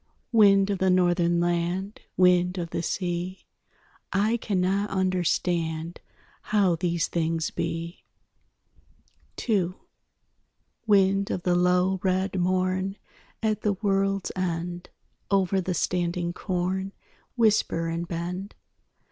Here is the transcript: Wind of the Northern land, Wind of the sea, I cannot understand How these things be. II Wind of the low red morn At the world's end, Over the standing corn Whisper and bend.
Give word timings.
Wind 0.31 0.71
of 0.71 0.79
the 0.79 0.89
Northern 0.89 1.39
land, 1.39 1.99
Wind 2.17 2.57
of 2.57 2.71
the 2.71 2.81
sea, 2.81 3.45
I 4.11 4.37
cannot 4.37 4.89
understand 4.89 6.01
How 6.41 6.75
these 6.75 7.07
things 7.07 7.51
be. 7.51 8.03
II 9.47 9.75
Wind 10.87 11.29
of 11.29 11.43
the 11.43 11.53
low 11.53 11.99
red 12.01 12.39
morn 12.39 12.97
At 13.43 13.61
the 13.61 13.73
world's 13.73 14.31
end, 14.35 14.89
Over 15.29 15.61
the 15.61 15.75
standing 15.75 16.33
corn 16.33 16.93
Whisper 17.35 17.87
and 17.87 18.07
bend. 18.07 18.55